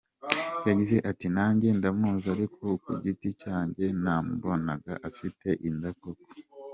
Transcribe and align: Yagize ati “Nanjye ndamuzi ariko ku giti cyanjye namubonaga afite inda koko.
Yagize 0.67 0.97
ati 1.11 1.27
“Nanjye 1.35 1.67
ndamuzi 1.77 2.27
ariko 2.35 2.63
ku 2.83 2.91
giti 3.03 3.29
cyanjye 3.41 3.85
namubonaga 4.03 4.93
afite 5.09 5.47
inda 5.69 5.89
koko. 6.01 6.29